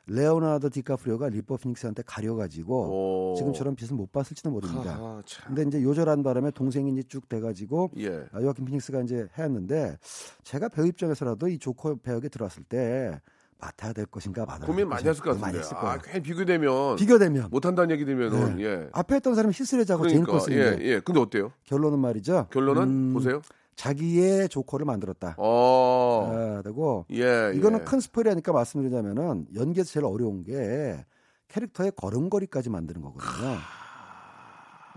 [0.08, 3.36] 레오나르도 디카프리오가 리버 피닉스한테 가려가지고 오.
[3.38, 4.98] 지금처럼 빛을 못 봤을지도 모릅니다.
[5.00, 5.54] 아, 참.
[5.56, 8.26] 근데 이제 요절한 바람에 동생이 이제 쭉 돼가지고 예.
[8.34, 9.98] 아, 요아킨 피닉스가 이제 해왔는데
[10.44, 13.22] 제가 배우 입장에서라도 이 조커 배역에 들어왔을 때
[13.60, 15.60] 맡아야 될 것인가 말아야 고민 될 많이 했을 것 같은데.
[15.60, 15.98] 했을 아.
[16.04, 18.64] 괜히 비교되면 비교되면 못 한다는 얘기 들면은 네.
[18.64, 18.90] 예.
[18.92, 21.00] 앞에 했던 사람이 히스 레저고 제인 그러니까 코스인데 예, 예.
[21.00, 21.54] 근데 어때요?
[21.66, 22.48] 결론은 말이죠.
[22.52, 23.42] 결론은 음, 보세요.
[23.76, 25.36] 자기의 조커를 만들었다.
[25.38, 26.32] 어.
[26.32, 27.52] 아, 되고 예.
[27.56, 27.84] 이거는 예.
[27.84, 31.06] 큰 스포일이니까 말씀드리자면은 연기에서 제일 어려운 게
[31.48, 33.58] 캐릭터의 걸음걸이까지 만드는 거거든요.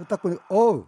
[0.08, 0.86] 딱 보니 어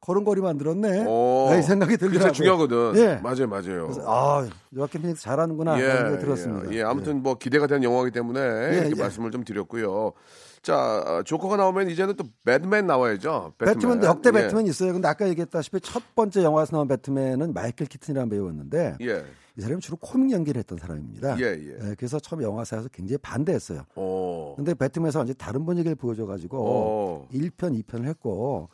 [0.00, 1.04] 걸음걸이 만들었네.
[1.08, 2.32] 어, 이 생각이 그게 들더라고요.
[2.32, 2.92] 제일 중요하거든.
[2.96, 3.14] 예.
[3.16, 3.82] 맞아요, 맞아요.
[3.88, 6.72] 그래서 아, 요아킨 피닉스 잘하는구나 예, 그런 생각이 들었습니다.
[6.72, 8.40] 예, 예, 아무튼 뭐 기대가 되는 영화이기 때문에
[8.74, 9.00] 이렇게 예.
[9.02, 10.12] 말씀을 좀 드렸고요.
[10.62, 13.54] 자, 어, 조커가 나오면 이제는 또 배트맨 나와야죠.
[13.58, 14.32] 배트맨, 도 역대 예.
[14.32, 14.92] 배트맨 있어요.
[14.92, 19.24] 근데 아까 얘기했다시피 첫 번째 영화에서 나온 배트맨은 마이클 키튼이라는 배우였는데 예.
[19.56, 21.38] 이 사람이 주로 코믹 연기를 했던 사람입니다.
[21.40, 21.94] 예, 예.
[21.96, 23.82] 그래서 처음 영화사에서 굉장히 반대했어요.
[23.96, 24.54] 어.
[24.56, 27.28] 근데 배트맨에서 히 다른 분위기를 보여줘가지고 어.
[27.32, 28.68] 1편, 2편을 했고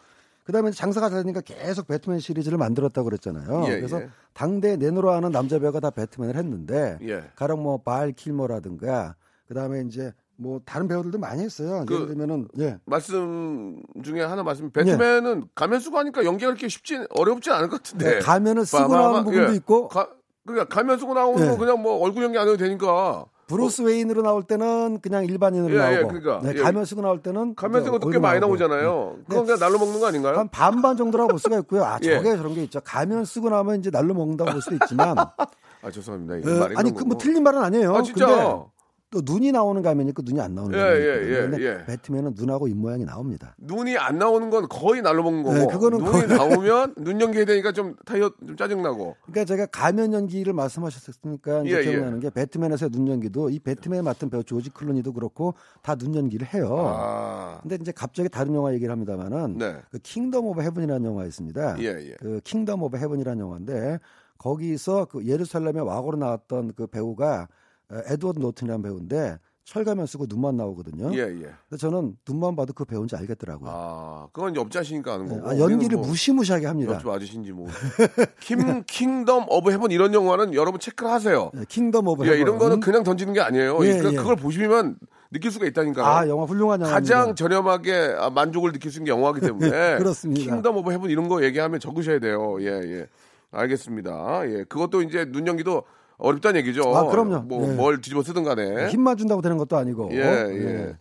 [0.45, 3.65] 그다음에 장사가 잘 되니까 계속 배트맨 시리즈를 만들었다고 그랬잖아요.
[3.69, 4.09] 예, 그래서 예.
[4.35, 7.25] 당대 내노라 하는 남자 배우가 다 배트맨을 했는데 예.
[7.35, 9.17] 가령 뭐 발 킬머라든가
[9.49, 11.85] 그다음에 이제 뭐 다른 배우들도 많이 했어요.
[11.87, 12.79] 그- 예를 들면은 예.
[12.87, 14.71] 말씀 중에 하나 말씀.
[14.71, 18.15] 배트맨은 가면 쓰고 하니까 연기가 그렇게 쉽지 어렵지 않을 것 같은데.
[18.15, 19.57] 네, 가면을 쓰고 나오는 부분도 예.
[19.57, 20.09] 있고 가,
[20.47, 21.51] 그러니까 가면 쓰고 나오는 예.
[21.51, 23.27] 거 그냥 뭐 얼굴 연기 안 해도 되니까.
[23.47, 26.41] 브루스 웨인으로 나올 때는 그냥 일반인으로 예, 예, 나오고 그러니까.
[26.43, 26.63] 네, 예.
[26.63, 28.57] 가면 쓰고 나올 때는 가면 쓰고 꽤 많이 나오고.
[28.57, 29.15] 나오잖아요.
[29.19, 29.25] 네.
[29.29, 30.39] 그건 그냥 날로 먹는 거 아닌가요?
[30.39, 31.85] 한 반반 정도라고 볼 수가 있고요.
[31.85, 32.17] 아, 예.
[32.17, 32.81] 저게 저런 게 있죠.
[32.81, 35.15] 가면 쓰고 나면 이제 날로 먹는다고 볼 수도 있지만
[35.83, 36.51] 아 죄송합니다.
[36.51, 37.19] 어, 아니 그런 그 뭐.
[37.19, 37.95] 틀린 말은 아니에요.
[37.95, 38.65] 아 진짜.
[39.15, 41.35] 또 눈이 나오는 가면이 있고 눈이 안 나오는 예, 가면이 예, 있거든요.
[41.37, 41.85] 예, 근데 예.
[41.87, 43.55] 배트맨은 눈하고 입 모양이 나옵니다.
[43.59, 46.27] 눈이 안 나오는 건 거의 날로 먹는 거고 네, 그거는 눈이 거의-
[46.67, 49.15] 나오면 눈 연기해야 되니까 좀 타이어 좀 짜증 나고.
[49.27, 54.31] 그러니까 제가 가면 연기를 말씀하셨으니까 이제 예, 기억나는 게 배트맨에서의 눈 연기도 이 배트맨 맡은
[54.31, 56.75] 배우 조지 클루니도 그렇고 다 눈 연기를 해요.
[56.89, 57.61] 아.
[57.63, 59.77] 근데 이제 갑자기 다른 영화 얘기를 합니다만은 네.
[59.93, 61.77] 그 Kingdom of Heaven이라는 영화 있습니다.
[61.79, 62.15] 예, 예.
[62.19, 64.01] 그 Kingdom of Heaven이라는 영화인데
[64.39, 67.47] 거기서 그 예루살렘의 왕으로 나왔던 그 배우가 어,
[68.07, 71.11] 에드워드 노튼이라는 배우인데 철가면 쓰고 눈만 나오거든요.
[71.15, 71.49] 예, 예.
[71.69, 73.71] 근데 저는 눈만 봐도 그 배우인지 알겠더라고요.
[73.73, 75.49] 아, 그건 옆집 아저씨니까 아는 네, 거고.
[75.49, 76.93] 아, 연기를 뭐 무시무시하게 합니다.
[76.93, 77.69] 옆집 아저씨인지 뭐.
[78.41, 81.51] King Kingdom of Heaven 이런 영화는 여러분 체크를 하세요.
[81.55, 82.41] 네, Kingdom of 예, Heaven.
[82.43, 83.79] 이런 거는 그냥 던지는 게 아니에요.
[83.87, 84.17] 예, 그, 예.
[84.17, 84.99] 그걸 보시면
[85.31, 86.05] 느낄 수가 있다니까요.
[86.05, 90.55] 아 영화 훌륭한 영화 가장 저렴하게 아, 만족을 느낄 수 있는 게 영화이기 때문에 그렇습니다.
[90.55, 92.59] Kingdom of Heaven 이런 거 얘기하면 적으셔야 돼요.
[92.61, 93.07] 예, 예.
[93.51, 94.43] 알겠습니다.
[94.51, 94.65] 예.
[94.65, 95.85] 그것도 이제 눈 연기도
[96.19, 96.95] 어렵다는 얘기죠.
[96.97, 97.41] 아, 그럼요.
[97.43, 97.75] 뭐, 예.
[97.75, 98.89] 뭘 뒤집어 쓰든 간에.
[98.89, 100.11] 힘만 준다고 되는 것도 아니고.
[100.13, 100.97] 예, 예.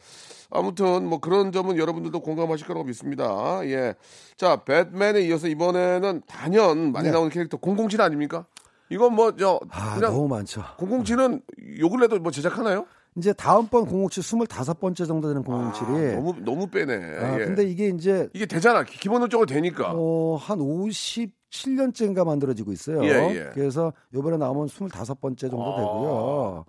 [0.49, 3.59] 아무튼 뭐 그런 점은 여러분들도 공감하실 거라고 믿습니다.
[3.65, 3.95] 예.
[4.37, 7.11] 자, 배트맨에 이어서 이번에는 단연 많이 네.
[7.11, 8.45] 나오는 캐릭터 007 아닙니까?
[8.89, 10.61] 이건 뭐저 아 너무 많죠.
[10.77, 11.41] 007은
[11.79, 12.85] 요 근래도 뭐 제작하나요?
[13.15, 16.11] 이제 다음번 007 25번째 정도 되는 007이.
[16.11, 16.93] 아, 너무 너무 빼네.
[16.95, 17.45] 아, 예.
[17.45, 18.83] 근데 이게 이제 이게 되잖아.
[18.83, 19.93] 기- 기본적으로 되니까.
[19.95, 20.59] 어, 한
[21.53, 23.03] 57년째인가 만들어지고 있어요.
[23.05, 23.49] 예, 예.
[23.53, 25.77] 그래서 이번에 나오면 25번째 정도 아.
[25.77, 26.65] 되고요.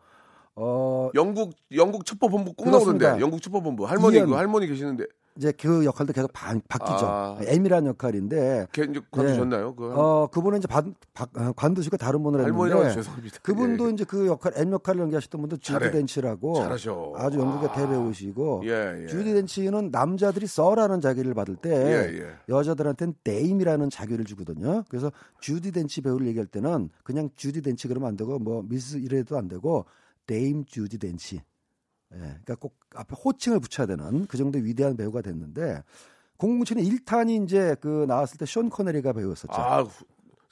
[0.57, 3.07] 어, 영국 영국 첩보본부 꼭 그렇습니다.
[3.07, 3.25] 나오던데.
[3.25, 4.20] 영국 첩보본부 할머니.
[4.20, 7.07] 그 할머니 계시는데 이제 그 역할도 계속 바, 바뀌죠.
[7.07, 7.37] 아.
[7.40, 9.75] M이라는 역할인데 걔 이제 관두셨나요?
[9.75, 13.38] 그 어, 그분은 이제 반, 바, 어, 관두시고 다른 분을 했는데 죄송합니다.
[13.42, 13.92] 그분도 예.
[13.92, 15.90] 이제 그 역할 M 역할을 연기하셨던 분도 주디.
[15.90, 17.12] 덴치라고 잘하셔.
[17.16, 17.73] 아주 영국의 아.
[17.73, 19.07] 대배우시고 예, 예.
[19.09, 22.37] 주디 덴치는 남자들이 써라는 자기를 받을 때 예, 예.
[22.49, 24.85] 여자들한테는 데임이라는 자기를 주거든요.
[24.88, 29.37] 그래서 주디 덴치 배우를 얘기할 때는 그냥 주디 덴치 그러면 안 되고 뭐 미스 이래도
[29.37, 29.85] 안 되고
[30.27, 31.40] Dame 주디 덴치.
[32.14, 35.83] 예, 그러니까 꼭 앞에 호칭을 붙여야 되는 그 정도 위대한 배우가 됐는데
[36.38, 39.53] 007은 1탄이 이제 그 나왔을 때 숀 코네리가 배우였었죠.
[39.53, 40.05] 아, 후-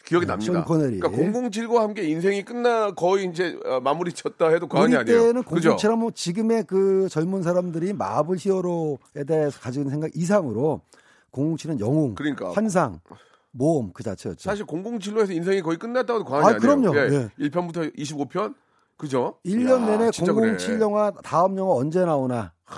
[0.05, 0.65] 기억이 네, 납니다.
[0.65, 5.27] 그러니까 007과 함께 인생이 끝나 거의 이제 어, 마무리 쳤다 해도 과언이 아니에요.
[5.27, 5.77] 때는 그죠?
[5.77, 10.81] 007은 뭐 지금의 그 젊은 사람들이 마블 히어로에 대해서 가지고 있는 생각 이상으로
[11.31, 12.51] 007은 영웅, 그러니까.
[12.51, 12.99] 환상,
[13.53, 14.43] 모험 그 자체였죠.
[14.43, 16.61] 사실 007로 해서 인생이 거의 끝났다고 해도 과언이 아, 아니에요.
[16.61, 16.97] 그럼요.
[16.97, 17.31] 예.
[17.39, 17.49] 예.
[17.49, 18.55] 1편부터 25편?
[18.97, 19.39] 그죠?
[19.45, 20.81] 1년 야, 내내 진짜 007 그래.
[20.81, 22.53] 영화 다음 영화 언제 나오나.
[22.71, 22.75] 어.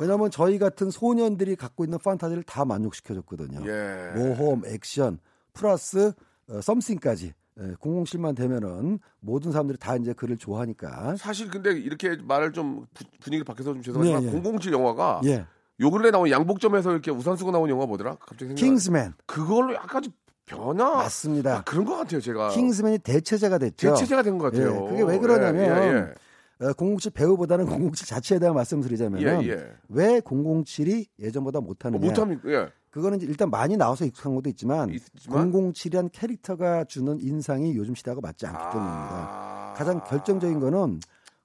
[0.00, 3.60] 왜냐하면 저희 같은 소년들이 갖고 있는 판타지를 다 만족시켜줬거든요.
[3.66, 4.12] 예.
[4.16, 5.18] 모험, 액션,
[5.52, 6.12] 플러스
[6.48, 7.32] 어, 썸씽까지.
[7.60, 11.16] 예, 007만 되면은 모든 사람들이 다 이제 그를 좋아하니까.
[11.16, 14.40] 사실 근데 이렇게 말을 좀 부- 분위기 바뀌어서 좀 죄송하지만 예, 예.
[14.58, 15.44] 007 영화가 예,
[15.80, 18.14] 요 근래 나온 양복점에서 이렇게 우산 쓰고 나온 영화 뭐더라?
[18.20, 18.54] 갑자기 생각.
[18.60, 20.12] 킹스맨 그걸로 약간 좀
[20.48, 20.90] 변화.
[20.96, 21.58] 맞습니다.
[21.58, 22.48] 아, 그런 것 같아요, 제가.
[22.50, 23.90] 킹스맨이 대체제가 됐죠.
[23.94, 24.84] 대체제가 된 것 같아요.
[24.86, 29.26] 예, 그게 왜 그러냐면 예, 예, 어, 007 배우보다는 007 자체에 대한 말씀드리자면 예.
[29.46, 29.72] 예, 예.
[29.88, 32.04] 왜 007이 예전보다 어, 못하느냐?
[32.04, 32.48] 못합니까?
[32.50, 32.68] 예.
[32.90, 35.52] 그거는 일단 많이 나와서 익숙한 것도 있지만, 있지만?
[35.52, 39.28] 007이란 캐릭터가 주는 인상이 요즘 시대하고 맞지 않기 때문입니다.
[39.30, 39.74] 아.
[39.76, 40.98] 가장 결정적인 거는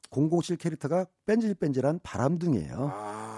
[0.09, 2.91] 007 캐릭터가 뺀질뺀질한 바람둥이에요.
[2.93, 3.32] 아.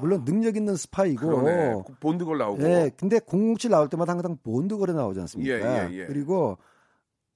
[0.00, 1.72] 물론 능력 있는 스파이고 그러네.
[1.74, 2.62] 꼭 본드걸 나오고.
[2.62, 5.54] 예, 근데 007 나올 때마다 항상 본드걸에 나오지 않습니까?
[5.54, 6.06] 예, 예, 예.
[6.06, 6.58] 그리고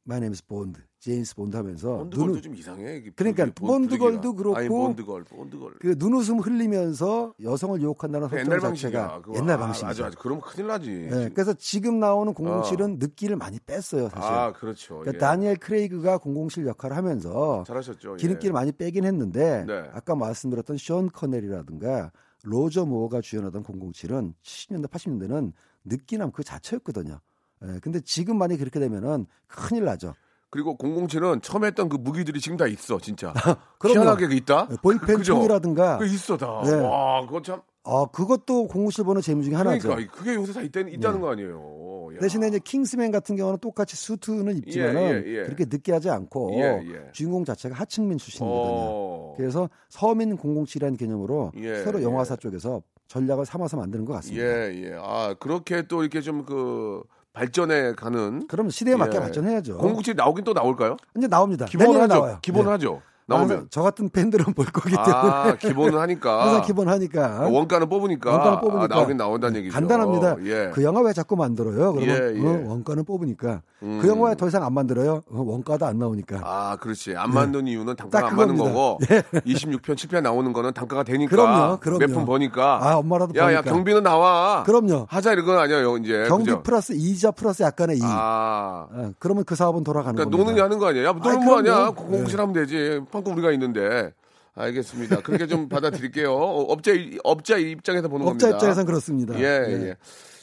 [0.04, 3.04] My name is Bond, James Bond 하면서 본드걸도 눈을 좀 이상해.
[3.14, 4.34] 그러니까 본- 본드걸도.
[4.34, 5.74] 그렇고 아니, 본드걸, 본드걸.
[5.80, 9.20] 그 눈웃음 흘리면서 여성을 유혹한다는 그 설정 옛날 자체가.
[9.22, 9.38] 그거.
[9.38, 9.86] 옛날 아, 방식이죠.
[9.86, 10.18] 맞아, 맞아.
[10.20, 10.90] 그러면 큰일 나지.
[11.08, 14.28] 예, 그래서 지금 나오는 007은 느끼를 많이 뺐어요, 사실.
[14.32, 14.98] 아, 그렇죠.
[14.98, 15.18] 그러니까 예.
[15.18, 18.14] 다니엘 크레이그가 007 역할을 하면서 잘하셨죠.
[18.14, 18.16] 예.
[18.16, 19.88] 기름기를 많이 빼긴 했는데 네.
[19.92, 22.10] 아까 말씀드렸던 숀 코너리라든가
[22.42, 25.52] 로저 무어가 주연하던 007은 70년대 80년대는
[25.84, 27.20] 느끼남 그 자체였거든요.
[27.64, 30.14] 예, 근데 지금 만약 그렇게 되면은 큰일 나죠.
[30.50, 33.32] 그리고 007은 처음 했던 그 무기들이 지금 다 있어, 진짜.
[33.82, 34.68] 희한하게 그 있다?
[34.70, 36.60] 예, 볼펜 총이라든가 그 있어, 다.
[36.64, 36.74] 네.
[36.74, 37.62] 와, 그거 참.
[37.84, 39.88] 어, 그것도 007 보는 재미 중에 하나죠.
[39.88, 42.10] 그러니까, 그게 요새 다 있다, 있다는 거 아니에요.
[42.14, 42.18] 야.
[42.20, 45.42] 대신에 이제 킹스맨 같은 경우는 똑같이 수트는 입지만은 예, 예, 예.
[45.44, 47.12] 그렇게 느끼하지 않고 예, 예.
[47.12, 48.60] 주인공 자체가 하층민 출신이거든요.
[48.64, 49.34] 어.
[49.36, 52.04] 그래서 서민 007이라는 개념으로 예, 서로 예.
[52.04, 54.44] 영화사 쪽에서 전략을 삼아서 만드는 것 같습니다.
[54.44, 54.96] 예, 예.
[54.98, 58.46] 아, 그렇게 또 이렇게 좀그 발전해 가는.
[58.46, 59.20] 그럼 시대에 맞게 예.
[59.20, 59.78] 발전해야죠.
[59.78, 60.96] 007 나오긴 또 나올까요?
[61.16, 61.66] 이제 나옵니다.
[61.66, 62.14] 기본은 하죠.
[62.14, 62.38] 나와요.
[62.42, 62.70] 기본은 네.
[62.72, 63.02] 하죠.
[63.36, 63.66] 나오면.
[63.70, 66.42] 저 같은 팬들은 볼 거기 때문에 아, 기본은 하니까.
[66.46, 68.30] 항상 기본 하니까 아, 원가는 뽑으니까.
[68.30, 69.74] 원가는 뽑으니까 아, 나오긴 나온다는 얘기죠.
[69.74, 70.36] 간단합니다.
[70.44, 70.70] 예.
[70.72, 71.92] 그 영화 왜 자꾸 만들어요?
[71.92, 72.46] 그러면 예, 예.
[72.46, 73.98] 어, 원가는 뽑으니까 음.
[74.00, 75.22] 그 영화 더 이상 안 만들어요?
[75.30, 76.40] 어, 원가도 안 나오니까.
[76.44, 77.16] 아, 그렇지.
[77.16, 78.56] 안 만든 이유는 딱 단가가 안 맞는.
[78.56, 78.98] 거고.
[79.10, 79.22] 예.
[79.40, 81.30] 26편, 7편 나오는 거는 단가가 되니까.
[81.30, 81.98] 그럼요, 그럼요.
[81.98, 82.78] 몇푼 버니까.
[82.82, 83.62] 아, 엄마라도 야, 야, 버니까.
[83.72, 84.62] 경비는 나와.
[84.64, 85.06] 그럼요.
[85.08, 86.24] 하자 이런 건 아니에요, 이제.
[86.28, 86.62] 경비 그죠?
[86.62, 88.00] 플러스 이자 플러스 약간의 이.
[88.04, 88.86] 아.
[88.90, 90.50] 어, 그러면 그 사업은 돌아가는 그러니까 겁니다.
[90.52, 91.04] 노는 하는 거 아니야?
[91.04, 91.90] 야, 노는 거 아니야?
[91.90, 93.00] 공부실 하면 되지.
[93.22, 94.12] 판고 우리가 있는데.
[94.54, 95.22] 알겠습니다.
[95.22, 96.30] 그렇게 좀 받아들일게요.
[96.32, 96.92] 어, 업자,
[97.24, 98.56] 업자 입장에서 보는 업자 겁니다.
[98.56, 99.38] 입장에서는 그렇습니다.
[99.38, 99.44] 예,
[99.88, 99.96] 예.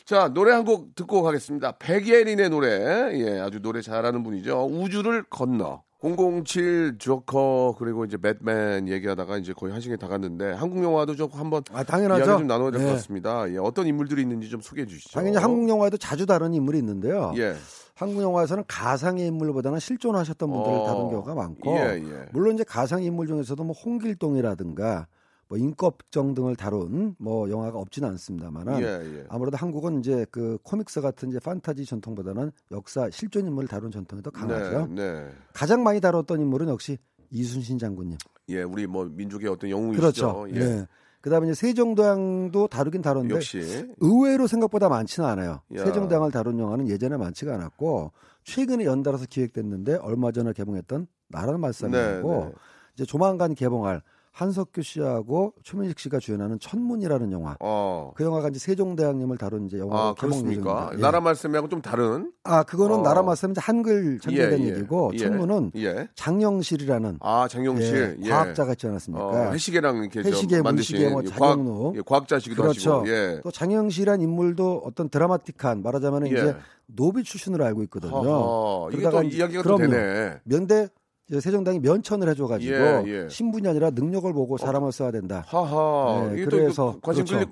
[0.06, 1.74] 자, 노래 한 곡 듣고 가겠습니다.
[1.78, 3.12] 백예린의 노래.
[3.20, 4.66] 예, 아주 노래 잘하는 분이죠.
[4.72, 5.84] 우주를 건너.
[6.02, 11.16] 007 조커 그리고 이제 배트맨 얘기하다가 이제 거의 한 시간 이 다 갔는데 한국 영화도
[11.16, 12.24] 좀 한번 아, 당연하죠.
[12.24, 12.94] 이야기 좀 나눠야 될것 예.
[12.94, 13.52] 같습니다.
[13.52, 15.12] 예, 어떤 인물들이 있는지 좀 소개해 주시죠.
[15.14, 17.34] 당연히 한국 영화에도 자주 다른 인물이 있는데요.
[17.36, 17.56] 예.
[17.96, 20.86] 한국 영화에서는 가상의 인물보다는 실존하셨던 분들을 어.
[20.86, 22.26] 다룬 경우가 많고 예, 예.
[22.32, 25.08] 물론 이제 가상 인물 중에서도 뭐 홍길동이라든가
[25.50, 29.26] 뭐 인껍정 등을 다룬 뭐 영화가 없지는 않습니다만은 예, 예.
[29.30, 34.30] 아무래도 한국은 이제 그 코믹스 같은 이제 판타지 전통보다는 역사 실존 인물을 다룬 전통이 더
[34.30, 34.88] 강하죠.
[34.92, 35.32] 네, 네.
[35.52, 37.00] 가장 많이 다뤘던 인물은 역시
[37.32, 38.18] 이순신 장군님.
[38.50, 40.02] 예, 우리 뭐 민족의 어떤 영웅이시죠.
[40.02, 40.48] 그렇죠.
[40.54, 40.60] 예.
[40.60, 40.88] 예.
[41.22, 43.60] 그다음에 이제 세종대왕도 다루긴 다뤘는데 역시
[44.00, 45.62] 의외로 생각보다 많지는 않아요.
[45.76, 45.84] 야.
[45.84, 48.12] 세종대왕을 다룬 영화는 예전에 많지가 않았고
[48.44, 52.52] 최근에 연달아서 기획됐는데 얼마 전에 개봉했던 나라는 말씀이고 네, 네.
[52.94, 57.58] 이제 조만간 개봉할 한석규 씨하고 최민식 씨가 주연하는 천문이라는 영화.
[57.60, 58.12] 어.
[58.16, 60.60] 그 영화가 이제 세종대왕님을 다룬 이제 영화 아, 개봉 그렇습니까?
[60.60, 60.92] 예정입니다.
[60.98, 61.02] 예.
[61.02, 63.02] 나라 말씀하고 좀 다른 아 그거는 어.
[63.02, 64.70] 나라 말씀 이제 한글 전개된 예, 예.
[64.70, 65.18] 얘기고 예.
[65.18, 66.08] 천문은 예.
[66.16, 68.18] 장영실이라는 아, 장영실.
[68.22, 68.30] 예, 예.
[68.30, 69.26] 과학자가 있지 않았습니까?
[69.26, 71.60] 어, 해시계랑 이렇게 좀 만드신 뭐 예, 과학.
[71.96, 73.02] 예, 과학 자시기도 그렇죠.
[73.02, 73.10] 하시고.
[73.10, 73.42] 예.
[73.44, 76.32] 또 장영실이란 인물도 어떤 드라마틱한 말하자면 예.
[76.32, 78.12] 이제 노비 출신으로 알고 있거든요.
[78.12, 79.92] 허허, 이게 또 이야기가 또 그럼요.
[79.92, 80.40] 되네.
[80.44, 80.88] 면대
[81.32, 83.30] 세종당이 면천을 해줘가지고 예, 예.
[83.30, 85.44] 신분이 아니라 능력을 보고 사람을 써야 된다.
[85.48, 86.32] 하하.
[86.34, 87.50] 네, 그래서 관심 그렇죠.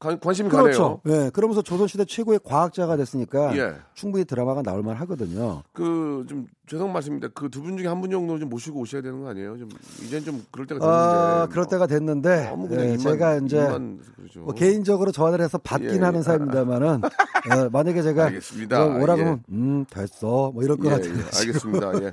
[0.00, 1.00] 관- 관심이 그렇죠.
[1.04, 1.24] 가네요.
[1.26, 3.74] 예, 그러면서 조선시대 최고의 과학자가 됐으니까 예.
[3.94, 5.62] 충분히 드라마가 나올 만 하거든요.
[5.72, 7.28] 그 좀 죄송 말씀입니다.
[7.34, 9.58] 그 두 분 중에 한 분 정도 좀 모시고 오셔야 되는 거 아니에요?
[9.58, 9.68] 좀
[10.04, 10.96] 이젠 좀 그럴 때가 됐는데.
[10.96, 14.40] 아, 그럴 때가 됐는데 너무 그냥 예, 입만- 제가 이제 입만 그러죠.
[14.40, 15.98] 뭐 개인적으로 전화를 해서 받긴 예, 예.
[15.98, 17.00] 하는 사람입니다만은 어,
[17.72, 18.86] 만약에 제가 알겠습니다.
[18.86, 19.16] 뭐 오라 예.
[19.18, 21.12] 그러면 음 됐어 뭐 이럴 것 예, 같아요.
[21.12, 21.92] 예, 알겠습니다.
[22.04, 22.10] 예.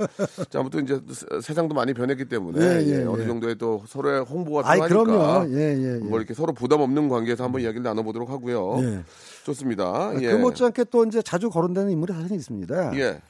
[0.49, 3.27] 자, 아무튼 이제 세- 세상도 많이 변했기 때문에 예, 예, 예, 어느 예.
[3.27, 5.49] 정도의 또 서로의 홍보가 필요하니까 그럼요.
[5.55, 5.97] 예, 예, 예.
[5.99, 8.79] 뭐 이렇게 서로 부담 없는 관계에서 한번 이야기 를 나눠보도록 하고요.
[8.81, 9.03] 예.
[9.45, 10.11] 좋습니다.
[10.21, 10.31] 예.
[10.31, 12.97] 그 못지않게 또 이제 자주 거론되는 인물이 사실 있습니다.
[12.99, 13.21] 예.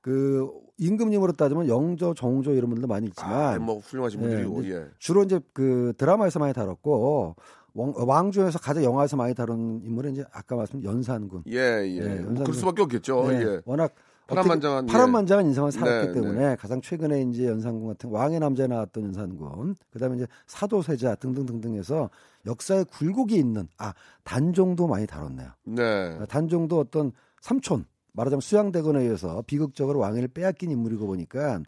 [0.00, 4.86] 그 임금님으로 따지면 영조, 정조 이런 분들도 많이 아, 있지만 뭐 훌륭하신 예, 분들이고 예.
[4.98, 7.36] 주로 이제 그 드라마에서 많이 다뤘고
[7.74, 11.44] 왕, 왕조에서 가장 영화에서 많이 다룬 인물은 이제 아까 말씀 연산군.
[11.46, 11.96] 예, 예.
[11.96, 12.44] 예, 뭐 연산군.
[12.44, 13.32] 그럴 수밖에 없겠죠.
[13.32, 13.60] 예, 예.
[13.64, 13.94] 워낙
[14.26, 14.92] 파란만장한, 어떻게- 예.
[14.92, 20.16] 파란만장한 인생을 살았기 네, 때문에 가장 최근에 이제 연산군 같은 왕의 남자에 나왔던 연산군, 그다음에
[20.16, 22.08] 이제 사도세자 등등등등해서
[22.46, 23.92] 역사에 굴곡이 있는 아
[24.24, 25.50] 단종도 많이 다뤘네요.
[25.64, 26.18] 네.
[26.20, 31.60] 아, 단종도 어떤 삼촌 말하자면 수양대군에 의해서 비극적으로 왕위를 빼앗긴 인물이고 보니까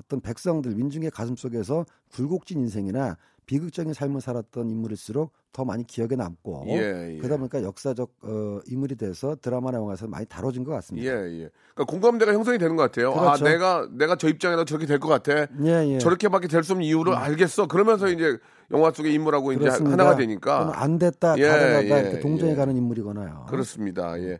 [0.00, 3.16] 어떤 백성들 민중의 가슴 속에서 굴곡진 인생이나
[3.48, 7.16] 비극적인 삶을 살았던 인물일수록 더 많이 기억에 남고 예, 예.
[7.16, 11.08] 그러다 보니까 역사적 어, 인물이 돼서 드라마나 영화에서 많이 다뤄진 것 같습니다.
[11.10, 11.48] 예, 예.
[11.74, 13.14] 그러니까 공감대가 형성이 되는 것 같아요.
[13.14, 13.46] 그렇죠.
[13.46, 15.46] 아, 내가 내가 저 입장에서 저렇게 될 것 같아.
[15.64, 15.98] 예, 예.
[15.98, 17.66] 저렇게밖에 될 수 없는 이유를 알겠어.
[17.68, 18.36] 그러면서 이제
[18.70, 19.92] 영화 속의 인물하고 이제 그렇습니다.
[19.92, 22.54] 하나가 또는 되니까 안 됐다, 예, 다 돼가다 예, 이렇게 동정에 예.
[22.54, 23.46] 가는 인물이거나요.
[23.48, 24.20] 그렇습니다.
[24.20, 24.38] 예.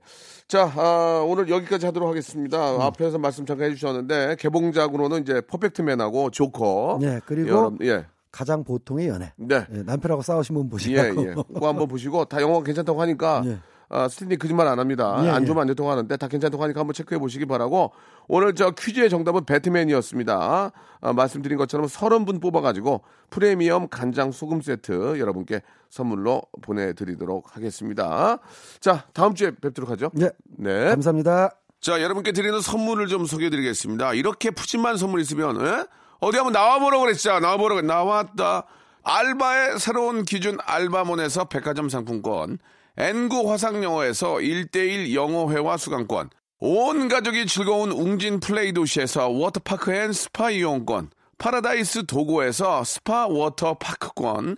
[0.49, 2.77] 자, 아, 오늘 여기까지 하도록 하겠습니다.
[2.77, 2.81] 음.
[2.83, 6.99] 앞에서 말씀 잠깐 해주셨는데 개봉작으로는 이제 퍼펙트맨하고 조커.
[7.03, 9.33] 예, 그리고 여러분, 예, 가장 보통의 연애.
[9.37, 11.23] 네, 예, 남편하고 싸우신 분 예, 보시라고.
[11.23, 11.35] 예.
[11.35, 13.43] 그거 한번 보시고 다 영화 괜찮다고 하니까.
[13.47, 13.59] 예.
[13.91, 15.19] 아, 스탠리 거짓말 안 합니다.
[15.25, 15.47] 예, 안 예.
[15.47, 17.93] 좋으면 안 된다고 하는데 다 괜찮다고 하니까 한번 체크해 보시기 바라고
[18.27, 20.73] 오늘 저 퀴즈의 정답은 배트맨이었습니다.
[21.01, 28.39] 아, 말씀드린 것처럼 30분 뽑아가지고 프리미엄 간장 소금 세트 여러분께 선물로 보내드리도록 하겠습니다.
[28.81, 30.11] 자, 다음 주에 뵙도록 하죠.
[30.21, 30.91] 예, 네.
[30.91, 31.53] 감사합니다.
[31.81, 34.13] 자, 여러분께 드리는 선물을 좀 소개해 드리겠습니다.
[34.15, 35.85] 이렇게 푸짐한 선물 있으면, 에?
[36.21, 37.39] 어디 한번 나와보라고 그랬죠?
[37.39, 38.65] 나와보라고, 나왔다.
[39.05, 42.59] 알바의 새로운 기준 알바몬에서 백화점 상품권,
[42.97, 51.11] N구 화상영어에서 1대1 영어회화 수강권, 온 가족이 즐거운 웅진 플레이 도시에서 워터파크 and 스파 이용권,
[51.39, 54.57] 파라다이스 도고에서 스파 워터파크권,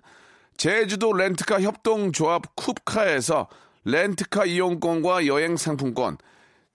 [0.57, 3.47] 제주도 렌트카 협동조합 쿱카에서
[3.85, 6.17] 렌트카 이용권과 여행 상품권,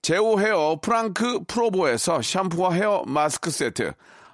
[0.02, 3.92] 제오 헤어 프랑크 프로보에서 샴푸와 헤어 마스크 세트,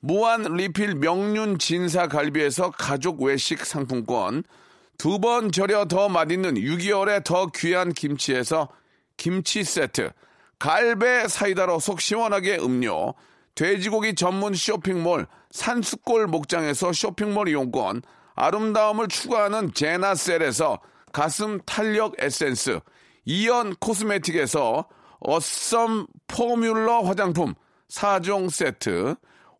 [0.00, 4.42] 무한 리필 명륜 진사 갈비에서 가족 외식 상품권,
[4.96, 8.68] 두 번 절여 더 맛있는 6개월에 더 귀한 김치에서
[9.16, 10.10] 김치 세트,
[10.58, 13.14] 갈배 사이다로 속 시원하게 음료,
[13.54, 18.02] 돼지고기 전문 쇼핑몰 산수골 목장에서 쇼핑몰 이용권,
[18.34, 20.80] 아름다움을 추구하는 제나셀에서
[21.12, 22.80] 가슴 탄력 에센스,
[23.26, 24.86] 이연 코스메틱에서
[25.20, 27.54] 어썸 포뮬러 화장품
[27.88, 29.16] 4종 세트,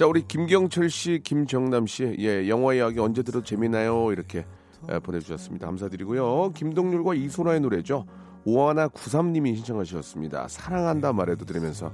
[0.00, 4.12] 자, 우리 김경철 씨, 김정남 씨, 예, 영화 이야기 언제 들어도 재미나요?
[4.12, 4.46] 이렇게
[4.90, 5.66] 예, 보내주셨습니다.
[5.66, 6.52] 감사드리고요.
[6.54, 8.06] 김동률과 이소라의 노래죠.
[8.46, 10.48] 오하나 93님이 신청하셨습니다.
[10.48, 11.92] 사랑한다 말해도 들으면서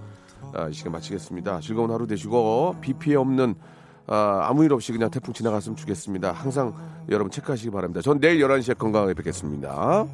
[0.54, 1.58] 아, 이 시간 마치겠습니다.
[1.58, 3.56] 즐거운 하루 되시고 비 피해 없는
[4.06, 6.30] 아, 아무 일 없이 그냥 태풍 지나갔으면 좋겠습니다.
[6.30, 6.76] 항상
[7.08, 8.02] 여러분 체크하시기 바랍니다.
[8.02, 10.06] 전 내일 11시에 건강하게 뵙겠습니다.